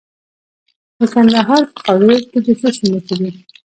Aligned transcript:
د 0.97 0.99
کندهار 1.13 1.63
په 1.71 1.77
خاکریز 1.85 2.23
کې 2.31 2.39
د 2.45 2.47
څه 2.59 2.69
شي 2.75 2.85
نښې 2.93 3.15
دي؟ 3.21 3.31